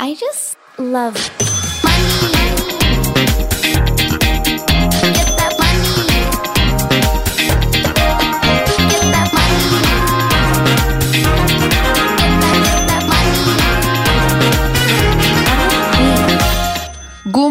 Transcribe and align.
I 0.00 0.14
just 0.14 0.56
love 0.76 1.14
money. 1.84 2.63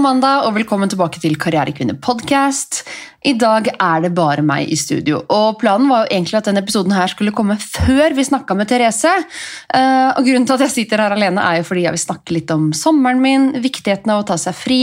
Mandag 0.04 0.44
og 0.44 0.58
velkommen 0.58 0.92
tilbake 0.92 1.22
til 1.24 1.38
Karrierekvinner 1.40 1.96
podcast. 2.04 2.82
I 3.24 3.32
dag 3.40 3.70
er 3.72 4.02
det 4.04 4.10
bare 4.18 4.44
meg 4.44 4.68
i 4.68 4.76
studio. 4.76 5.22
og 5.32 5.62
Planen 5.62 5.88
var 5.88 6.04
jo 6.04 6.18
egentlig 6.18 6.36
at 6.42 6.50
denne 6.50 6.60
episoden 6.60 6.92
her 6.92 7.08
skulle 7.08 7.32
komme 7.36 7.56
før 7.62 8.12
vi 8.18 8.26
snakka 8.28 8.58
med 8.60 8.68
Therese. 8.68 9.14
Eh, 9.14 10.10
og 10.12 10.26
Grunnen 10.28 10.48
til 10.50 10.58
at 10.58 10.66
jeg 10.66 10.74
sitter 10.74 11.06
her 11.06 11.16
alene 11.16 11.40
er 11.40 11.62
jo 11.62 11.68
fordi 11.70 11.86
jeg 11.86 11.96
vil 11.96 12.04
snakke 12.04 12.36
litt 12.36 12.52
om 12.52 12.66
sommeren 12.76 13.24
min, 13.24 13.48
viktigheten 13.64 14.12
av 14.12 14.26
å 14.26 14.28
ta 14.28 14.36
seg 14.42 14.58
fri, 14.60 14.82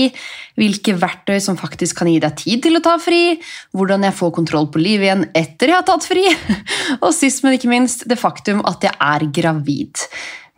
hvilke 0.56 0.96
verktøy 1.02 1.36
som 1.44 1.60
faktisk 1.60 2.00
kan 2.00 2.08
gi 2.08 2.16
deg 2.22 2.40
tid 2.40 2.64
til 2.64 2.80
å 2.80 2.84
ta 2.84 2.96
fri, 3.02 3.36
hvordan 3.76 4.08
jeg 4.08 4.16
får 4.16 4.36
kontroll 4.40 4.70
på 4.72 4.80
livet 4.80 5.10
igjen 5.10 5.28
etter 5.36 5.74
jeg 5.74 5.82
har 5.82 5.88
tatt 5.90 6.08
fri, 6.08 6.24
og 7.04 7.12
sist, 7.16 7.44
men 7.44 7.58
ikke 7.58 7.72
minst, 7.72 8.08
det 8.08 8.16
faktum 8.20 8.64
at 8.68 8.88
jeg 8.88 8.96
er 8.96 9.28
gravid. 9.28 10.06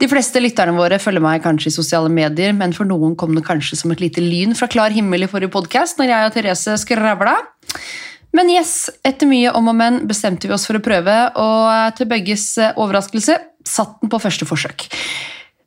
De 0.02 0.08
fleste 0.10 0.40
lytterne 0.42 0.74
våre 0.74 0.96
følger 0.98 1.22
meg 1.22 1.44
kanskje 1.44 1.70
i 1.70 1.74
sosiale 1.76 2.10
medier, 2.10 2.50
men 2.58 2.72
for 2.74 2.88
noen 2.88 3.12
kom 3.14 3.36
det 3.36 3.44
kanskje 3.46 3.76
som 3.78 3.92
et 3.94 4.00
lite 4.02 4.22
lyn 4.24 4.56
fra 4.58 4.66
klar 4.66 4.90
himmel 4.90 5.22
i 5.22 5.28
forrige 5.30 5.52
podkast, 5.54 6.00
når 6.00 6.08
jeg 6.10 6.26
og 6.26 6.32
Therese 6.34 6.72
skravla. 6.82 7.36
Men 8.34 8.48
yes, 8.50 8.88
etter 9.06 9.28
mye 9.30 9.52
om 9.54 9.68
og 9.70 9.76
men 9.78 10.00
bestemte 10.10 10.48
vi 10.50 10.56
oss 10.56 10.64
for 10.66 10.74
å 10.74 10.82
prøve, 10.82 11.14
og 11.38 11.94
til 11.94 12.08
begges 12.10 12.48
overraskelse 12.72 13.36
satt 13.62 14.00
den 14.02 14.10
på 14.10 14.18
første 14.24 14.48
forsøk. 14.48 14.88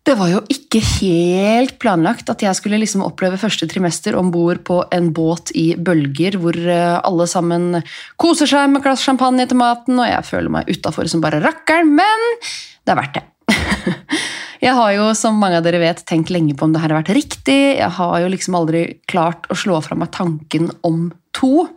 Det 0.06 0.18
var 0.20 0.34
jo 0.34 0.42
ikke 0.52 0.82
helt 0.84 1.78
planlagt 1.82 2.28
at 2.30 2.44
jeg 2.44 2.60
skulle 2.60 2.82
liksom 2.82 3.06
oppleve 3.06 3.40
første 3.42 3.70
trimester 3.72 4.18
om 4.20 4.34
bord 4.34 4.60
på 4.68 4.82
en 4.94 5.08
båt 5.16 5.54
i 5.56 5.70
bølger, 5.80 6.36
hvor 6.44 6.60
eh, 6.60 6.98
alle 7.00 7.30
sammen 7.32 7.80
koser 8.20 8.52
seg 8.52 8.68
med 8.74 8.84
glass 8.84 9.08
champagne 9.08 9.48
til 9.48 9.64
maten, 9.64 9.96
og 9.96 10.12
jeg 10.12 10.28
føler 10.28 10.58
meg 10.60 10.76
utafor 10.76 11.08
som 11.08 11.24
bare 11.24 11.40
rakkeren, 11.46 11.96
men 11.96 12.28
det 12.44 12.94
er 12.94 13.00
verdt 13.00 13.18
det. 13.22 13.26
Jeg 14.66 14.74
har 14.74 14.92
jo, 14.96 15.10
som 15.18 15.38
mange 15.38 15.60
av 15.60 15.66
dere 15.66 15.82
vet, 15.82 16.02
tenkt 16.08 16.32
lenge 16.34 16.56
på 16.58 16.66
om 16.66 16.74
det 16.74 16.82
her 16.82 16.90
har 16.90 17.04
vært 17.04 17.16
riktig. 17.18 17.78
Jeg 17.78 17.92
har 17.98 18.16
jo 18.24 18.30
liksom 18.32 18.56
aldri 18.58 18.86
klart 19.12 19.46
å 19.52 19.58
slå 19.58 19.78
fra 19.84 19.98
meg 20.00 20.10
tanken 20.16 20.72
om 20.88 21.10
to. 21.36 21.68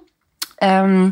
Um, 0.63 1.11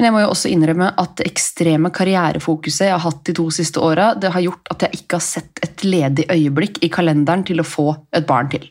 men 0.00 0.06
jeg 0.06 0.14
må 0.14 0.20
jo 0.22 0.30
også 0.32 0.50
innrømme 0.50 0.90
at 1.00 1.14
det 1.20 1.26
ekstreme 1.28 1.90
karrierefokuset 1.94 2.86
jeg 2.86 2.94
har 2.94 3.02
hatt 3.04 3.22
de 3.28 3.34
to 3.36 3.46
siste 3.52 3.80
åra, 3.84 4.14
har 4.16 4.44
gjort 4.44 4.70
at 4.72 4.86
jeg 4.86 5.02
ikke 5.02 5.18
har 5.18 5.24
sett 5.24 5.60
et 5.64 5.84
ledig 5.84 6.24
øyeblikk 6.32 6.82
i 6.84 6.88
kalenderen 6.92 7.44
til 7.48 7.60
å 7.60 7.66
få 7.68 7.90
et 8.16 8.24
barn 8.28 8.48
til. 8.52 8.64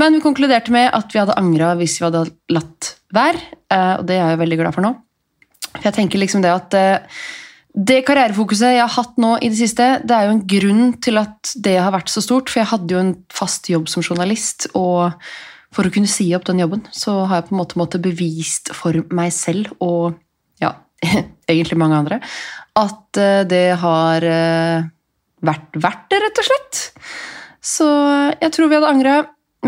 Men 0.00 0.16
vi 0.16 0.20
konkluderte 0.24 0.72
med 0.72 0.90
at 0.96 1.12
vi 1.12 1.20
hadde 1.22 1.38
angra 1.40 1.74
hvis 1.80 1.98
vi 2.00 2.06
hadde 2.06 2.26
latt 2.52 2.90
være, 3.16 3.40
eh, 3.72 3.94
og 3.98 4.04
det 4.08 4.18
er 4.18 4.34
jeg 4.34 4.42
veldig 4.42 4.60
glad 4.60 4.76
for 4.76 4.84
nå. 4.84 4.92
For 5.70 5.88
jeg 5.88 5.96
tenker 5.96 6.20
liksom 6.20 6.44
det 6.44 6.52
at 6.52 6.76
eh, 6.76 7.24
det 7.70 8.00
karrierefokuset 8.06 8.74
jeg 8.74 8.82
har 8.82 8.92
hatt 8.96 9.20
nå 9.22 9.36
i 9.38 9.50
det 9.52 9.58
siste, 9.60 9.86
det 10.02 10.16
er 10.16 10.26
jo 10.26 10.34
en 10.34 10.46
grunn 10.52 10.84
til 11.02 11.20
at 11.20 11.52
det 11.62 11.76
har 11.78 11.92
vært 11.94 12.10
så 12.10 12.22
stort. 12.24 12.50
For 12.50 12.62
jeg 12.62 12.70
hadde 12.72 12.96
jo 12.96 13.02
en 13.02 13.14
fast 13.32 13.70
jobb 13.70 13.90
som 13.92 14.04
journalist, 14.04 14.66
og 14.74 15.14
for 15.74 15.86
å 15.86 15.92
kunne 15.94 16.10
si 16.10 16.26
opp 16.34 16.48
den 16.48 16.62
jobben, 16.64 16.82
så 16.90 17.20
har 17.30 17.40
jeg 17.40 17.50
på 17.50 17.54
en 17.54 17.60
måte 17.62 17.78
måttet 17.78 18.02
bevist 18.04 18.72
for 18.74 18.98
meg 19.14 19.30
selv 19.34 19.70
og 19.78 20.16
ja, 20.62 20.74
egentlig 21.50 21.78
mange 21.78 22.00
andre, 22.02 22.20
at 22.80 23.20
eh, 23.22 23.42
det 23.50 23.66
har 23.82 24.26
eh, 24.26 24.88
vært 25.46 25.78
verdt 25.78 26.08
det, 26.10 26.22
rett 26.24 26.42
og 26.42 26.48
slett. 26.48 26.82
Så 27.60 27.86
jeg 28.40 28.50
tror 28.56 28.70
vi 28.70 28.78
hadde 28.78 28.90
angra. 28.90 29.14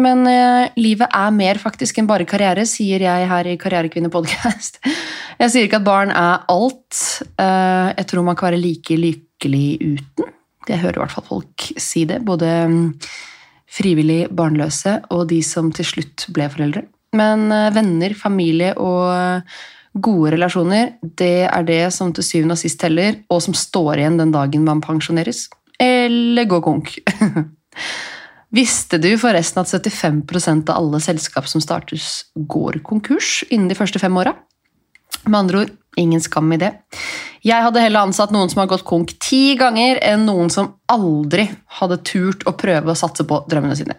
Men 0.01 0.25
eh, 0.29 0.73
livet 0.81 1.13
er 1.13 1.35
mer 1.37 1.59
faktisk 1.61 1.99
enn 2.01 2.09
bare 2.09 2.25
karriere, 2.29 2.65
sier 2.69 3.03
jeg 3.05 3.27
her 3.29 3.49
i 3.49 3.59
Karrierekvinne 3.61 4.13
podcast. 4.13 4.81
Jeg 5.43 5.51
sier 5.51 5.67
ikke 5.67 5.81
at 5.81 5.87
barn 5.87 6.13
er 6.15 6.45
alt. 6.53 6.99
Eh, 7.41 7.89
jeg 7.97 8.07
tror 8.07 8.23
man 8.23 8.37
kan 8.39 8.53
være 8.53 8.61
like 8.63 8.95
lykkelig 8.95 9.71
uten. 9.83 10.29
Jeg 10.69 10.79
hører 10.85 11.01
i 11.01 11.03
hvert 11.03 11.15
fall 11.17 11.25
folk 11.27 11.65
si 11.83 12.05
det. 12.07 12.21
Både 12.23 12.51
mm, 12.71 12.85
frivillig 13.67 14.29
barnløse 14.31 15.01
og 15.11 15.25
de 15.33 15.41
som 15.43 15.73
til 15.75 15.89
slutt 15.89 16.29
ble 16.37 16.47
foreldre. 16.53 16.85
Men 17.19 17.49
eh, 17.51 17.73
venner, 17.75 18.15
familie 18.15 18.71
og 18.79 19.43
gode 19.93 20.37
relasjoner, 20.37 20.95
det 21.03 21.49
er 21.49 21.67
det 21.67 21.83
som 21.97 22.15
til 22.15 22.29
syvende 22.29 22.55
og 22.55 22.63
sist 22.63 22.79
teller, 22.85 23.19
og 23.33 23.43
som 23.43 23.57
står 23.57 23.99
igjen 23.99 24.23
den 24.23 24.37
dagen 24.37 24.69
man 24.69 24.85
pensjoneres. 24.85 25.49
Eller 25.83 26.47
går 26.47 26.63
konk. 26.63 26.95
Visste 28.53 28.99
du 29.01 29.09
forresten 29.17 29.63
at 29.63 29.71
75% 29.73 30.69
av 30.69 30.77
alle 30.77 31.01
selskap 31.01 31.47
som 31.49 31.63
startes, 31.65 32.27
går 32.37 32.83
konkurs 32.85 33.41
innen 33.49 33.71
de 33.71 33.77
første 33.79 34.01
fem 34.03 34.17
åra? 34.21 34.35
Med 35.25 35.39
andre 35.39 35.63
ord, 35.63 35.73
ingen 35.97 36.21
skam 36.21 36.53
i 36.53 36.61
det. 36.61 36.75
Jeg 37.43 37.65
hadde 37.65 37.81
heller 37.81 38.05
ansatt 38.05 38.33
noen 38.35 38.53
som 38.53 38.61
har 38.61 38.69
gått 38.69 38.85
konk 38.85 39.15
ti 39.25 39.57
ganger, 39.57 40.03
enn 40.05 40.27
noen 40.29 40.53
som 40.53 40.75
aldri 40.93 41.49
hadde 41.81 42.03
turt 42.05 42.45
å 42.45 42.53
prøve 42.59 42.93
å 42.93 42.99
satse 42.99 43.25
på 43.25 43.41
drømmene 43.49 43.79
sine. 43.79 43.97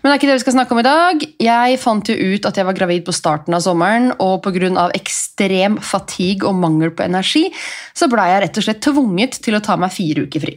Men 0.00 0.08
det 0.08 0.14
er 0.14 0.20
ikke 0.20 0.28
det 0.30 0.36
vi 0.38 0.44
skal 0.44 0.56
snakke 0.56 0.72
om 0.72 0.80
i 0.80 0.86
dag. 0.86 1.22
Jeg 1.42 1.80
fant 1.80 2.08
jo 2.08 2.16
ut 2.16 2.48
at 2.48 2.56
jeg 2.56 2.68
var 2.68 2.76
gravid 2.76 3.04
på 3.04 3.14
starten 3.16 3.56
av 3.56 3.64
sommeren, 3.64 4.08
og 4.20 4.40
pga. 4.44 4.88
ekstrem 4.96 5.76
fatigue 5.84 6.48
og 6.48 6.56
mangel 6.56 6.96
på 6.96 7.04
energi, 7.04 7.48
så 7.92 8.08
blei 8.08 8.30
jeg 8.32 8.44
rett 8.46 8.60
og 8.60 8.68
slett 8.68 8.84
tvunget 8.88 9.40
til 9.44 9.56
å 9.56 9.64
ta 9.64 9.76
meg 9.76 9.92
fire 9.92 10.24
uker 10.24 10.44
fri. 10.48 10.56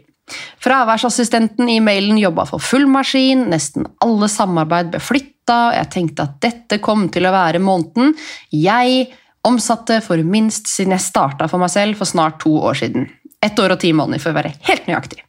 Fraværsassistenten 0.64 1.70
i 1.72 1.80
mailen 1.84 2.20
jobba 2.22 2.46
for 2.50 2.64
full 2.64 2.88
maskin, 2.92 3.48
nesten 3.52 3.88
alle 4.04 4.30
samarbeid 4.32 4.94
ble 4.94 5.02
flytta, 5.04 5.58
og 5.70 5.78
jeg 5.80 5.92
tenkte 5.96 6.28
at 6.28 6.38
dette 6.44 6.80
kom 6.84 7.08
til 7.14 7.26
å 7.26 7.34
være 7.34 7.62
måneden 7.64 8.14
jeg 8.54 9.10
omsatte 9.48 10.02
for 10.06 10.22
minst 10.28 10.68
siden 10.70 10.94
jeg 10.96 11.06
starta 11.06 11.48
for 11.50 11.62
meg 11.62 11.72
selv 11.74 12.00
for 12.00 12.10
snart 12.10 12.42
to 12.44 12.52
år 12.60 12.78
siden. 12.82 13.08
Ett 13.42 13.60
år 13.60 13.74
og 13.76 13.80
ti 13.82 13.94
måneder, 13.96 14.22
for 14.22 14.34
å 14.34 14.38
være 14.38 14.52
helt 14.68 14.90
nøyaktig. 14.90 15.24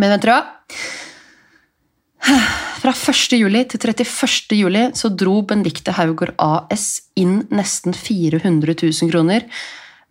Men 0.00 0.14
vet 0.14 0.24
dere 0.24 0.38
hva? 0.38 0.46
Fra 2.78 2.92
1. 2.92 3.36
juli 3.38 3.64
til 3.68 3.80
31. 3.80 4.54
juli 4.58 4.84
så 4.96 5.10
dro 5.10 5.40
Benedicte 5.46 5.94
Haugård 5.96 6.34
AS 6.42 7.10
inn 7.18 7.42
nesten 7.54 7.94
400 7.96 8.74
000 8.80 9.12
kroner, 9.12 9.46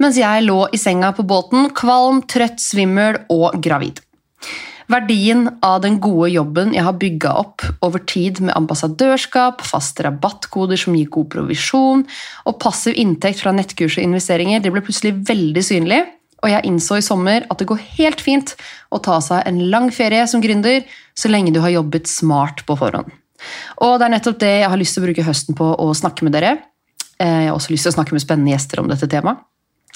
mens 0.02 0.18
jeg 0.20 0.46
lå 0.46 0.64
i 0.74 0.80
senga 0.80 1.12
på 1.18 1.26
båten, 1.28 1.72
kvalm, 1.76 2.24
trøtt, 2.30 2.62
svimmel 2.62 3.24
og 3.34 3.58
gravid. 3.64 4.02
Verdien 4.88 5.50
av 5.66 5.82
den 5.84 5.98
gode 6.00 6.30
jobben 6.32 6.72
jeg 6.72 6.86
har 6.86 6.96
bygga 6.96 7.34
opp 7.42 7.66
over 7.84 8.00
tid 8.08 8.40
med 8.40 8.56
ambassadørskap, 8.56 9.60
faste 9.68 10.06
rabattkoder 10.06 10.80
som 10.80 10.96
gir 10.96 11.10
god 11.12 11.28
provisjon, 11.34 12.06
og 12.48 12.60
passiv 12.64 12.96
inntekt 12.96 13.44
fra 13.44 13.52
nettkurs 13.52 13.98
og 14.00 14.06
investeringer, 14.08 14.64
det 14.64 14.72
ble 14.72 14.86
plutselig 14.86 15.18
veldig 15.28 15.66
synlig, 15.66 16.06
og 16.40 16.54
jeg 16.54 16.70
innså 16.70 17.02
i 17.02 17.04
sommer 17.04 17.44
at 17.50 17.60
det 17.60 17.68
går 17.68 17.84
helt 17.98 18.24
fint 18.24 18.54
å 18.94 19.02
ta 19.04 19.18
seg 19.24 19.44
en 19.50 19.60
lang 19.74 19.90
ferie 19.92 20.24
som 20.30 20.44
gründer, 20.44 20.86
så 21.18 21.34
lenge 21.34 21.52
du 21.52 21.60
har 21.64 21.74
jobbet 21.74 22.08
smart 22.08 22.64
på 22.68 22.78
forhånd. 22.80 23.12
Og 23.84 23.98
det 24.00 24.08
er 24.08 24.14
nettopp 24.16 24.40
det 24.42 24.54
jeg 24.62 24.72
har 24.72 24.80
lyst 24.80 24.96
til 24.96 25.04
å 25.04 25.08
bruke 25.10 25.28
høsten 25.28 25.58
på 25.58 25.68
å 25.84 25.92
snakke 25.98 26.26
med 26.26 26.38
dere. 26.38 26.56
Eh, 27.20 27.44
Jeg 27.44 27.50
har 27.50 27.58
også 27.58 27.74
lyst 27.74 27.90
til 27.90 27.94
å 27.94 27.98
snakke 27.98 28.16
med 28.16 28.24
spennende 28.24 28.54
gjester 28.54 28.82
om 28.82 28.90
dette 28.90 29.10
temaet. 29.10 29.44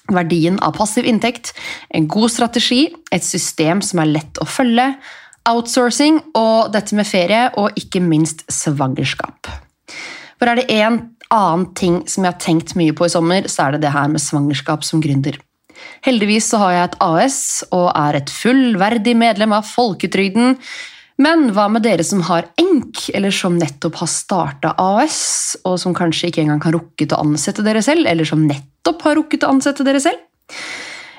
Verdien 0.09 0.57
av 0.65 0.73
passiv 0.75 1.05
inntekt, 1.05 1.53
en 1.93 2.07
god 2.09 2.31
strategi, 2.33 2.87
et 3.13 3.23
system 3.23 3.83
som 3.85 4.01
er 4.01 4.09
lett 4.15 4.41
å 4.41 4.47
følge, 4.49 4.95
outsourcing 5.49 6.19
og 6.37 6.71
dette 6.73 6.97
med 6.97 7.07
ferie, 7.07 7.49
og 7.57 7.77
ikke 7.79 8.01
minst 8.03 8.43
svangerskap. 8.51 9.49
For 10.41 10.49
er 10.49 10.61
det 10.61 10.73
én 10.73 10.99
annen 11.31 11.67
ting 11.77 12.01
som 12.09 12.25
jeg 12.25 12.33
har 12.33 12.41
tenkt 12.41 12.75
mye 12.79 12.95
på 12.97 13.07
i 13.07 13.13
sommer, 13.13 13.47
så 13.47 13.67
er 13.67 13.75
det 13.75 13.85
det 13.85 13.95
her 13.95 14.09
med 14.11 14.23
svangerskap 14.23 14.85
som 14.87 15.03
gründer. 15.03 15.37
Heldigvis 16.05 16.49
så 16.51 16.59
har 16.61 16.73
jeg 16.75 16.87
et 16.89 16.97
AS 17.05 17.37
og 17.71 17.91
er 17.93 18.19
et 18.19 18.33
fullverdig 18.33 19.15
medlem 19.17 19.53
av 19.55 19.69
Folketrygden. 19.69 20.57
Men 21.21 21.51
hva 21.53 21.67
med 21.69 21.85
dere 21.85 22.05
som 22.05 22.23
har 22.25 22.47
ENK, 22.59 23.11
eller 23.13 23.33
som 23.35 23.57
nettopp 23.59 23.99
har 24.01 24.09
starta 24.09 24.73
AS, 24.81 25.21
og 25.67 25.77
som 25.81 25.95
kanskje 25.97 26.31
ikke 26.31 26.45
engang 26.45 26.61
kan 26.63 26.75
rukket 26.75 27.13
å 27.13 27.21
ansette 27.21 27.65
dere 27.65 27.83
selv, 27.85 28.09
eller 28.09 28.27
som 28.27 28.43
nettopp 28.47 28.70
har 28.85 29.15
rukket 29.19 29.45
å 29.45 29.51
ansette 29.53 29.85
dere 29.85 30.01
selv? 30.03 30.21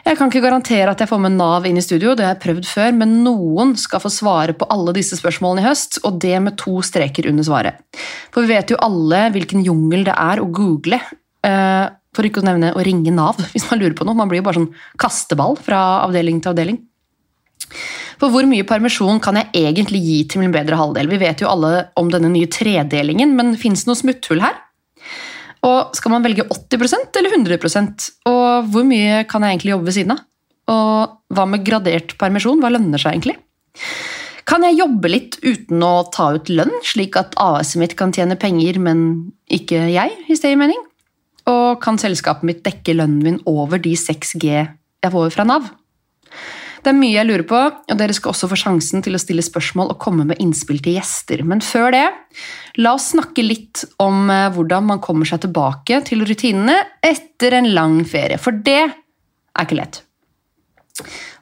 Jeg 0.03 0.19
kan 0.19 0.33
ikke 0.33 0.43
garantere 0.43 0.91
at 0.91 0.99
jeg 0.99 1.09
får 1.09 1.21
med 1.23 1.37
Nav 1.37 1.67
inn 1.69 1.79
i 1.79 1.85
studio, 1.85 2.17
det 2.19 2.25
har 2.27 2.35
jeg 2.35 2.43
prøvd 2.43 2.67
før, 2.67 2.95
men 2.99 3.21
noen 3.23 3.77
skal 3.79 4.03
få 4.03 4.11
svare 4.11 4.55
på 4.59 4.67
alle 4.75 4.95
disse 4.97 5.15
spørsmålene 5.19 5.63
i 5.63 5.67
høst, 5.69 6.01
og 6.03 6.19
det 6.23 6.35
med 6.43 6.57
to 6.59 6.81
streker 6.83 7.29
under 7.31 7.47
svaret. 7.47 7.79
For 8.35 8.43
vi 8.43 8.57
vet 8.57 8.73
jo 8.75 8.81
alle 8.83 9.29
hvilken 9.35 9.63
jungel 9.63 10.03
det 10.09 10.17
er 10.19 10.43
å 10.43 10.49
google, 10.51 10.99
eh, 11.47 11.85
for 12.13 12.29
ikke 12.29 12.43
å 12.43 12.49
nevne 12.51 12.73
å 12.75 12.83
ringe 12.83 13.15
Nav 13.15 13.39
hvis 13.55 13.69
man 13.71 13.79
lurer 13.79 13.95
på 13.99 14.09
noe. 14.09 14.19
Man 14.19 14.33
blir 14.33 14.43
jo 14.43 14.49
bare 14.51 14.59
sånn 14.59 14.73
kasteball 15.01 15.55
fra 15.63 16.03
avdeling 16.03 16.43
til 16.43 16.51
avdeling. 16.53 16.83
For 18.19 18.31
hvor 18.35 18.47
mye 18.47 18.67
permisjon 18.67 19.23
kan 19.23 19.39
jeg 19.39 19.55
egentlig 19.63 20.03
gi 20.03 20.19
til 20.31 20.43
min 20.43 20.53
bedre 20.55 20.77
halvdel? 20.79 21.09
Vi 21.11 21.23
vet 21.23 21.43
jo 21.43 21.51
alle 21.51 21.89
om 21.99 22.11
denne 22.11 22.31
nye 22.31 22.51
tredelingen, 22.51 23.37
men 23.39 23.55
fins 23.59 23.87
det 23.87 23.91
noe 23.91 24.03
smutthull 24.03 24.43
her? 24.43 24.59
Og 25.63 25.95
skal 25.97 26.11
man 26.15 26.25
velge 26.25 26.45
80% 26.51 27.19
eller 27.21 27.37
100% 27.37 28.09
Og 28.31 28.71
hvor 28.73 28.87
mye 28.87 29.23
kan 29.31 29.45
jeg 29.47 29.57
egentlig 29.57 29.75
jobbe 29.77 29.89
ved 29.89 29.97
siden 29.99 30.17
av? 30.17 30.25
Og 30.73 31.37
hva 31.37 31.47
med 31.49 31.65
gradert 31.67 32.17
permisjon? 32.19 32.61
Hva 32.63 32.71
lønner 32.73 33.01
seg 33.01 33.17
egentlig? 33.17 33.37
Kan 34.49 34.67
jeg 34.67 34.79
jobbe 34.81 35.11
litt 35.11 35.37
uten 35.43 35.83
å 35.87 35.93
ta 36.13 36.33
ut 36.35 36.51
lønn, 36.51 36.73
slik 36.87 37.17
at 37.19 37.37
AS-et 37.41 37.79
mitt 37.81 37.95
kan 37.99 38.15
tjene 38.15 38.39
penger, 38.41 38.79
men 38.83 39.05
ikke 39.51 39.85
jeg, 39.93 40.17
hvis 40.27 40.43
det 40.43 40.53
gir 40.53 40.61
mening? 40.61 40.83
Og 41.51 41.79
kan 41.83 41.99
selskapet 41.99 42.47
mitt 42.47 42.65
dekke 42.67 42.97
lønnen 42.99 43.23
min 43.23 43.39
over 43.51 43.83
de 43.83 43.95
6G 43.99 44.51
jeg 44.53 45.15
får 45.15 45.33
fra 45.35 45.47
Nav? 45.47 45.71
Det 46.83 46.91
er 46.91 46.99
mye 46.99 47.15
jeg 47.15 47.29
lurer 47.29 47.45
på, 47.47 47.59
og 47.63 47.99
dere 47.99 48.15
skal 48.17 48.33
også 48.33 48.49
få 48.51 48.59
sjansen 48.59 49.05
til 49.07 49.15
å 49.15 49.21
stille 49.23 49.45
spørsmål 49.47 49.93
og 49.93 50.01
komme 50.03 50.27
med 50.27 50.41
innspill 50.43 50.81
til 50.83 50.97
gjester. 50.97 51.45
Men 51.47 51.63
før 51.63 51.93
det, 51.95 52.07
la 52.83 52.97
oss 52.97 53.13
snakke 53.13 53.45
litt 53.47 53.85
om 54.03 54.27
eh, 54.33 54.49
hvordan 54.55 54.89
man 54.91 55.03
kommer 55.05 55.29
seg 55.29 55.45
tilbake 55.45 56.01
til 56.09 56.25
rutinene 56.27 56.75
etter 57.07 57.55
en 57.61 57.71
lang 57.77 58.01
ferie, 58.09 58.41
for 58.43 58.59
det 58.67 58.81
er 58.83 59.63
ikke 59.63 59.79
lett. 59.79 60.03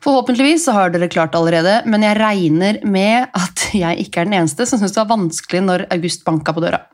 Forhåpentligvis 0.04 0.68
har 0.72 0.92
dere 0.92 1.08
klart 1.12 1.32
det 1.32 1.40
allerede, 1.40 1.78
men 1.88 2.04
jeg 2.04 2.20
regner 2.20 2.80
med 2.84 3.32
at 3.36 3.64
jeg 3.76 4.04
ikke 4.04 4.22
er 4.22 4.28
den 4.28 4.36
eneste 4.42 4.68
som 4.68 4.80
syns 4.80 4.92
det 4.92 5.00
var 5.02 5.14
vanskelig 5.14 5.64
når 5.64 5.86
august 5.96 6.24
banka 6.28 6.52
på 6.56 6.64
døra. 6.64 6.84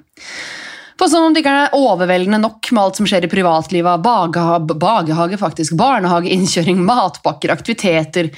For 0.97 1.13
som 1.13 1.27
om 1.27 1.35
det 1.35 1.43
ikke 1.43 1.53
er 1.53 1.75
overveldende 1.77 2.39
nok 2.41 2.71
med 2.73 2.81
alt 2.81 2.99
som 2.99 3.07
skjer 3.09 3.27
i 3.27 3.31
privatlivet, 3.31 4.01
bagehage, 4.05 4.77
bagehage 4.81 5.39
faktisk, 5.41 5.75
barnehage, 5.77 6.31
innkjøring, 6.33 6.79
matpakker, 6.89 7.53
aktiviteter, 7.53 8.31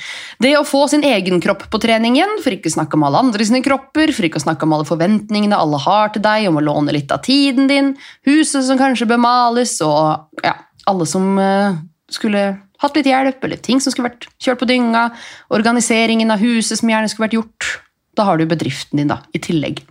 det 0.42 0.54
å 0.58 0.64
få 0.66 0.84
sin 0.90 1.06
egen 1.06 1.38
kropp 1.44 1.68
på 1.70 1.80
trening 1.82 2.18
igjen, 2.18 2.34
for 2.42 2.56
ikke 2.56 2.72
å 2.72 2.74
snakke 2.74 2.98
om 2.98 3.06
alle 3.06 3.22
andre 3.22 3.46
sine 3.46 3.62
kropper, 3.62 4.10
for 4.14 4.26
ikke 4.26 4.40
å 4.40 4.46
snakke 4.48 4.66
om 4.66 4.74
alle 4.74 4.88
forventningene 4.88 5.58
alle 5.58 5.78
har 5.84 6.10
til 6.14 6.24
deg 6.24 6.48
om 6.50 6.58
å 6.58 6.64
låne 6.66 6.96
litt 6.96 7.14
av 7.14 7.22
tiden 7.26 7.70
din, 7.70 7.92
huset 8.26 8.66
som 8.66 8.80
kanskje 8.80 9.06
bør 9.12 9.22
males, 9.22 9.76
og 9.86 10.42
ja, 10.42 10.56
alle 10.90 11.06
som 11.06 11.38
eh, 11.38 11.78
skulle 12.10 12.42
hatt 12.82 12.98
litt 12.98 13.10
hjelp, 13.10 13.38
eller 13.44 13.62
ting 13.62 13.78
som 13.82 13.94
skulle 13.94 14.10
vært 14.10 14.26
kjørt 14.42 14.64
på 14.64 14.70
dynga, 14.70 15.08
organiseringen 15.54 16.34
av 16.34 16.42
huset 16.42 16.80
som 16.80 16.90
gjerne 16.90 17.10
skulle 17.10 17.28
vært 17.28 17.38
gjort. 17.38 17.70
Da 18.18 18.26
har 18.26 18.38
du 18.38 18.46
bedriften 18.50 18.98
din, 18.98 19.10
da, 19.10 19.20
i 19.30 19.42
tillegg. 19.42 19.84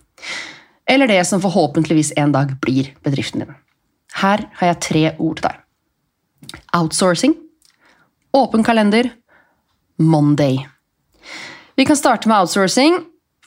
Eller 0.88 1.08
det 1.08 1.24
som 1.28 1.42
forhåpentligvis 1.44 2.14
en 2.18 2.32
dag 2.32 2.56
blir 2.64 2.94
bedriften 3.04 3.44
din. 3.44 3.56
Her 4.22 4.48
har 4.60 4.72
jeg 4.72 4.84
tre 4.86 5.04
ord 5.20 5.40
til 5.40 5.50
deg. 5.50 5.60
Outsourcing, 6.78 7.36
åpen 8.34 8.64
kalender, 8.64 9.12
Monday. 9.98 10.62
Vi 11.76 11.86
kan 11.86 12.00
starte 12.00 12.30
med 12.30 12.40
outsourcing. 12.40 13.02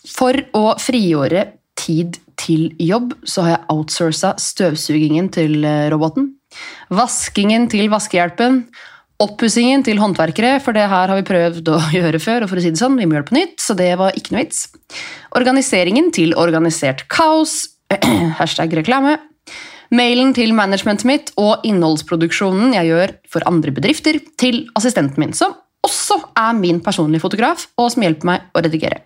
For 0.09 0.33
å 0.57 0.79
frigjøre 0.81 1.43
tid 1.77 2.17
til 2.41 2.71
jobb, 2.81 3.13
så 3.29 3.45
har 3.45 3.51
jeg 3.53 3.67
outsourca 3.75 4.31
støvsugingen 4.41 5.29
til 5.35 5.65
eh, 5.69 5.91
roboten, 5.93 6.31
vaskingen 6.89 7.69
til 7.69 7.91
vaskehjelpen, 7.93 8.63
oppussingen 9.21 9.85
til 9.87 10.01
håndverkere, 10.01 10.59
for 10.65 10.77
det 10.77 10.87
her 10.89 11.11
har 11.13 11.17
vi 11.19 11.27
prøvd 11.29 11.73
å 11.73 11.81
gjøre 11.99 12.21
før, 12.23 12.45
og 12.45 12.53
for 12.53 12.61
å 12.61 12.65
si 12.65 12.73
det 12.73 12.81
sånn, 12.81 12.99
vi 13.01 13.09
må 13.09 13.17
gjøre 13.17 13.27
det 13.27 13.33
på 13.33 13.39
nytt, 13.39 13.57
så 13.63 13.77
det 13.79 13.91
var 14.01 14.17
ikke 14.19 14.35
noe 14.35 14.45
vits. 14.45 14.63
Organiseringen 15.39 16.11
til 16.17 16.37
organisert 16.41 17.07
kaos, 17.13 17.63
hashtag 18.41 18.75
reklame, 18.81 19.19
mailen 19.95 20.33
til 20.37 20.55
managementet 20.55 21.09
mitt 21.09 21.33
og 21.41 21.67
innholdsproduksjonen 21.67 22.77
jeg 22.79 22.93
gjør 22.93 23.17
for 23.33 23.47
andre 23.51 23.75
bedrifter, 23.75 24.21
til 24.41 24.65
assistenten 24.79 25.23
min, 25.23 25.37
som 25.37 25.57
også 25.87 26.21
er 26.39 26.57
min 26.59 26.81
personlige 26.85 27.25
fotograf, 27.25 27.69
og 27.81 27.93
som 27.93 28.05
hjelper 28.05 28.29
meg 28.29 28.51
å 28.55 28.65
redigere. 28.65 29.03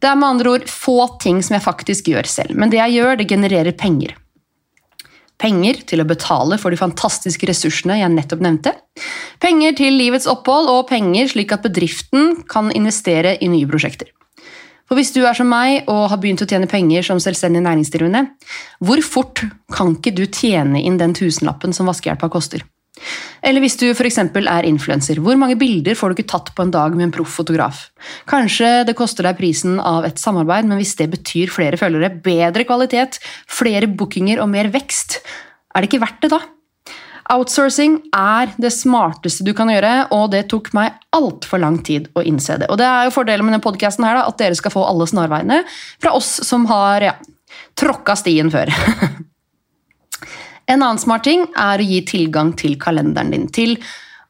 Det 0.00 0.08
er 0.08 0.16
med 0.16 0.36
andre 0.36 0.54
ord 0.54 0.66
få 0.70 0.96
ting 1.20 1.42
som 1.44 1.58
jeg 1.58 1.64
faktisk 1.64 2.08
gjør 2.12 2.28
selv, 2.28 2.56
men 2.56 2.72
det 2.72 2.80
jeg 2.80 3.00
gjør, 3.00 3.18
det 3.20 3.28
genererer 3.28 3.76
penger. 3.76 4.16
Penger 5.40 5.80
til 5.88 6.02
å 6.02 6.08
betale 6.08 6.58
for 6.60 6.72
de 6.72 6.78
fantastiske 6.80 7.48
ressursene 7.48 7.96
jeg 8.02 8.12
nettopp 8.12 8.42
nevnte. 8.44 8.74
Penger 9.40 9.76
til 9.78 9.96
livets 9.96 10.28
opphold, 10.28 10.68
og 10.68 10.88
penger 10.90 11.30
slik 11.32 11.54
at 11.56 11.64
bedriften 11.64 12.42
kan 12.50 12.68
investere 12.76 13.38
i 13.40 13.48
nye 13.48 13.68
prosjekter. 13.68 14.10
For 14.90 14.98
hvis 14.98 15.12
du 15.14 15.22
er 15.22 15.36
som 15.38 15.46
meg 15.46 15.86
og 15.86 16.08
har 16.10 16.18
begynt 16.18 16.42
å 16.42 16.48
tjene 16.50 16.68
penger 16.68 17.06
som 17.06 17.20
selvstendig 17.22 17.62
næringsdrivende, 17.62 18.24
hvor 18.82 19.00
fort 19.06 19.44
kan 19.70 19.94
ikke 19.94 20.12
du 20.18 20.24
tjene 20.26 20.82
inn 20.82 20.98
den 20.98 21.14
tusenlappen 21.14 21.72
som 21.76 21.86
vaskehjelpa 21.88 22.28
koster? 22.32 22.64
Eller 23.46 23.64
hvis 23.64 23.78
du 23.80 23.86
f.eks. 23.90 24.18
er 24.20 24.68
influenser, 24.68 25.20
hvor 25.24 25.38
mange 25.40 25.56
bilder 25.60 25.96
får 25.96 26.12
du 26.12 26.18
ikke 26.18 26.32
tatt 26.34 26.52
på 26.56 26.66
en 26.66 26.72
dag 26.74 26.94
med 26.96 27.08
en 27.08 27.14
proff 27.14 27.38
fotograf? 27.40 27.86
Kanskje 28.30 28.84
det 28.88 28.96
koster 28.98 29.26
deg 29.26 29.38
prisen 29.40 29.80
av 29.80 30.06
et 30.08 30.20
samarbeid, 30.20 30.68
men 30.68 30.80
hvis 30.80 30.96
det 31.00 31.10
betyr 31.14 31.52
flere 31.52 31.80
følgere, 31.80 32.12
bedre 32.24 32.66
kvalitet, 32.68 33.20
flere 33.48 33.88
bookinger 33.88 34.42
og 34.42 34.50
mer 34.52 34.70
vekst, 34.74 35.20
er 35.74 35.82
det 35.82 35.90
ikke 35.90 36.02
verdt 36.04 36.24
det 36.26 36.34
da? 36.34 36.42
Outsourcing 37.30 38.00
er 38.16 38.50
det 38.58 38.72
smarteste 38.74 39.44
du 39.46 39.52
kan 39.54 39.70
gjøre, 39.70 40.10
og 40.16 40.32
det 40.32 40.48
tok 40.50 40.72
meg 40.74 40.98
altfor 41.14 41.62
lang 41.62 41.78
tid 41.86 42.08
å 42.18 42.24
innse 42.26 42.58
det. 42.58 42.66
Og 42.72 42.80
det 42.80 42.88
er 42.88 43.06
jo 43.06 43.14
fordelen 43.14 43.46
med 43.46 43.54
denne 43.54 43.64
podcasten 43.64 44.06
her, 44.06 44.24
at 44.24 44.38
dere 44.40 44.58
skal 44.58 44.74
få 44.74 44.82
alle 44.88 45.06
snarveiene 45.06 45.62
fra 46.02 46.16
oss 46.18 46.40
som 46.46 46.66
har 46.70 47.06
ja, 47.06 47.14
tråkka 47.78 48.18
stien 48.18 48.50
før. 48.50 48.74
En 50.70 50.84
annen 50.84 51.00
smart 51.02 51.26
ting 51.26 51.48
er 51.58 51.82
å 51.82 51.86
gi 51.86 52.00
tilgang 52.06 52.54
til 52.58 52.76
kalenderen 52.78 53.32
din 53.34 53.48
til 53.50 53.74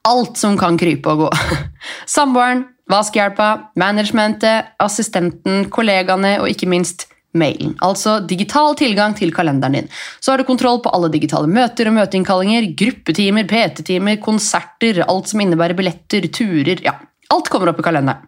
alt 0.08 0.38
som 0.40 0.56
kan 0.56 0.78
krype 0.80 1.12
og 1.12 1.26
gå. 1.26 1.30
Samboeren, 2.14 2.64
vaskehjelpa, 2.90 3.48
managementet, 3.78 4.72
assistenten, 4.80 5.66
kollegaene 5.72 6.38
og 6.40 6.48
ikke 6.48 6.68
minst 6.70 7.10
mailen. 7.36 7.76
Altså 7.84 8.16
digital 8.26 8.74
tilgang 8.78 9.12
til 9.18 9.34
kalenderen 9.36 9.76
din. 9.76 9.90
Så 10.18 10.32
har 10.32 10.40
du 10.40 10.48
kontroll 10.48 10.80
på 10.82 10.92
alle 10.96 11.12
digitale 11.12 11.50
møter 11.50 11.90
og 11.90 11.98
møteinnkallinger, 11.98 12.72
gruppetimer, 12.78 13.46
PT-timer, 13.50 14.18
konserter, 14.24 15.04
alt 15.06 15.30
som 15.30 15.44
innebærer 15.44 15.78
billetter, 15.78 16.26
turer 16.32 16.82
Ja, 16.86 16.96
alt 17.30 17.52
kommer 17.52 17.70
opp 17.70 17.84
i 17.84 17.86
kalenderen. 17.86 18.26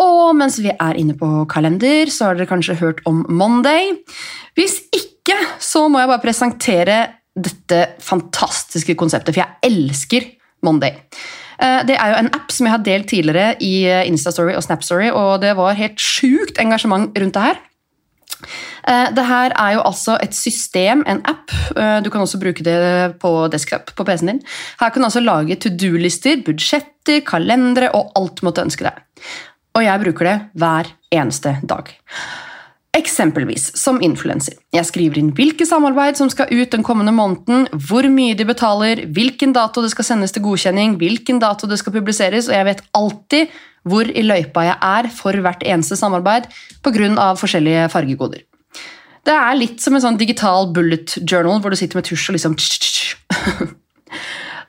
Og 0.00 0.34
mens 0.36 0.56
vi 0.62 0.72
er 0.72 0.96
inne 0.96 1.14
på 1.18 1.28
kalender, 1.50 2.08
så 2.12 2.30
har 2.30 2.38
dere 2.38 2.48
kanskje 2.48 2.78
hørt 2.80 3.02
om 3.08 3.22
Monday. 3.28 3.92
Hvis 4.56 4.78
ikke, 4.88 5.09
så 5.60 5.88
må 5.88 6.00
jeg 6.00 6.08
bare 6.10 6.22
presentere 6.24 6.98
dette 7.36 7.84
fantastiske 8.02 8.96
konseptet, 8.98 9.34
for 9.34 9.42
jeg 9.42 9.70
elsker 9.70 10.26
Monday. 10.66 10.96
Eh, 11.60 11.84
Det 11.86 11.96
er 11.96 12.12
jo 12.12 12.18
en 12.20 12.34
app 12.34 12.50
som 12.52 12.66
jeg 12.66 12.74
har 12.74 12.84
delt 12.84 13.08
tidligere 13.08 13.56
i 13.60 13.84
eh, 13.86 14.06
Instastory 14.08 14.54
og 14.56 14.64
Snapstory, 14.64 15.10
og 15.10 15.40
det 15.40 15.56
var 15.56 15.78
helt 15.78 16.00
sjukt 16.00 16.58
engasjement 16.58 17.16
rundt 17.16 17.34
det 17.34 17.42
her. 17.42 17.60
Eh, 18.88 19.10
Det 19.14 19.26
her 19.26 19.52
er 19.56 19.74
jo 19.76 19.84
altså 19.84 20.18
et 20.22 20.34
system, 20.34 21.04
en 21.06 21.22
app. 21.24 21.50
Du 22.04 22.10
kan 22.10 22.20
også 22.20 22.40
bruke 22.40 22.64
det 22.64 23.18
på 23.20 23.48
desktop 23.52 23.94
på 23.94 24.04
PC-en 24.04 24.26
din. 24.26 24.42
Her 24.80 24.90
kan 24.90 25.02
du 25.02 25.06
altså 25.06 25.20
lage 25.20 25.56
to 25.56 25.68
do-lister, 25.68 26.42
budsjetter, 26.44 27.20
kalendere 27.24 27.92
og 27.94 28.12
alt 28.16 28.40
du 28.40 28.46
måtte 28.46 28.64
ønske 28.64 28.84
deg. 28.84 28.96
Og 29.74 29.84
jeg 29.84 30.00
bruker 30.02 30.24
det 30.24 30.38
hver 30.58 30.86
eneste 31.12 31.60
dag. 31.62 31.92
Eksempelvis 32.90 33.68
som 33.78 34.00
influenser. 34.02 34.56
Jeg 34.74 34.86
skriver 34.88 35.20
inn 35.20 35.30
hvilke 35.36 35.62
samarbeid 35.68 36.18
som 36.18 36.30
skal 36.32 36.50
ut 36.50 36.72
den 36.72 36.82
kommende 36.82 37.12
måneden, 37.14 37.68
hvor 37.86 38.06
mye 38.10 38.34
de 38.34 38.46
betaler, 38.48 39.04
hvilken 39.14 39.54
dato 39.54 39.84
det 39.84 39.92
skal 39.92 40.08
sendes 40.08 40.34
til 40.34 40.42
godkjenning, 40.42 40.96
hvilken 40.98 41.38
dato 41.42 41.70
det 41.70 41.78
skal 41.78 41.94
publiseres, 41.94 42.48
og 42.50 42.56
jeg 42.56 42.66
vet 42.66 42.82
alltid 42.98 43.52
hvor 43.86 44.10
i 44.10 44.24
løypa 44.26 44.64
jeg 44.66 44.76
er 44.84 45.08
for 45.14 45.38
hvert 45.38 45.62
eneste 45.62 45.96
samarbeid 45.96 46.50
pga. 46.82 47.34
forskjellige 47.38 47.88
fargekoder. 47.94 48.42
Det 49.24 49.36
er 49.36 49.54
litt 49.54 49.80
som 49.80 49.94
en 49.94 50.02
sånn 50.02 50.18
digital 50.18 50.72
bullet 50.74 51.14
journal 51.22 51.60
hvor 51.60 51.70
du 51.70 51.78
sitter 51.78 52.00
med 52.00 52.08
tusj 52.08 52.30
og 52.30 52.36
liksom 52.38 52.56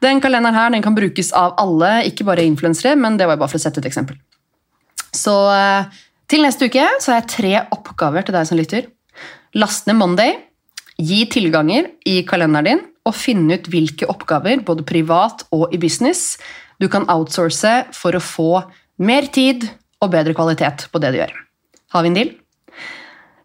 Den 0.01 0.21
kalenderen 0.21 0.57
her 0.57 0.69
den 0.73 0.81
kan 0.81 0.95
brukes 0.97 1.31
av 1.37 1.53
alle, 1.61 2.05
ikke 2.09 2.25
bare 2.25 2.45
influensere, 2.45 2.95
men 2.97 3.17
det 3.17 3.27
var 3.29 3.37
bare 3.37 3.51
for 3.51 3.61
å 3.61 3.61
sette 3.61 3.81
et 3.83 3.89
eksempel. 3.89 4.17
Så 5.13 5.33
eh, 5.53 5.85
til 6.31 6.45
neste 6.45 6.69
uke 6.71 6.85
så 7.01 7.11
har 7.11 7.21
jeg 7.21 7.31
tre 7.33 7.53
oppgaver 7.75 8.25
til 8.25 8.35
deg 8.37 8.47
som 8.47 8.59
lytter. 8.59 8.87
Last 9.57 9.87
ned 9.89 9.99
Monday, 9.99 10.37
gi 11.01 11.25
tilganger 11.31 11.89
i 12.07 12.21
kalenderen 12.27 12.69
din, 12.69 12.83
og 13.07 13.17
finne 13.17 13.57
ut 13.57 13.69
hvilke 13.73 14.07
oppgaver, 14.11 14.61
både 14.61 14.85
privat 14.87 15.43
og 15.55 15.71
i 15.73 15.79
business, 15.81 16.37
du 16.81 16.87
kan 16.89 17.07
outsource 17.09 17.71
for 17.97 18.15
å 18.15 18.21
få 18.21 18.61
mer 19.01 19.27
tid 19.33 19.65
og 20.01 20.11
bedre 20.13 20.35
kvalitet 20.37 20.87
på 20.93 21.01
det 21.01 21.11
du 21.13 21.19
gjør. 21.19 21.33
Har 21.93 22.05
vi 22.05 22.11
en 22.11 22.17
deal? 22.17 22.31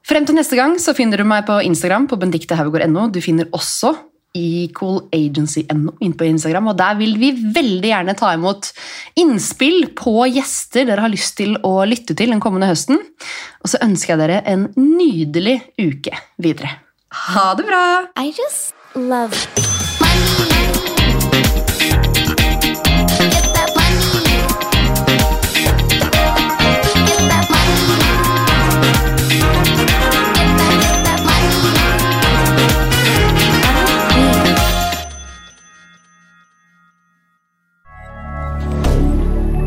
Frem 0.06 0.26
til 0.28 0.36
neste 0.38 0.58
gang 0.58 0.76
så 0.78 0.94
finner 0.94 1.18
du 1.18 1.26
meg 1.26 1.48
på 1.48 1.56
Instagram 1.66 2.06
på 2.10 2.18
bendiktehaugård.no. 2.20 3.08
Du 3.10 3.18
finner 3.24 3.48
også 3.56 3.96
equalagency.no 4.36 5.96
inn 6.04 6.16
på 6.18 6.28
Instagram, 6.28 6.72
og 6.72 6.78
der 6.78 6.98
vil 7.00 7.16
vi 7.20 7.32
veldig 7.56 7.92
gjerne 7.92 8.16
ta 8.18 8.32
imot 8.36 8.70
innspill 9.20 9.90
på 9.98 10.28
gjester 10.30 10.88
dere 10.88 11.06
har 11.06 11.12
lyst 11.12 11.38
til 11.40 11.56
å 11.66 11.78
lytte 11.88 12.16
til 12.16 12.34
den 12.34 12.42
kommende 12.42 12.70
høsten. 12.70 13.00
Og 13.62 13.72
så 13.72 13.82
ønsker 13.86 14.14
jeg 14.14 14.24
dere 14.24 14.42
en 14.46 14.68
nydelig 14.76 15.60
uke 15.80 16.14
videre. 16.42 16.76
Ha 17.26 17.52
det 17.58 17.66
bra! 17.68 17.86
I 18.20 18.32
just 18.36 18.74
love 18.94 19.75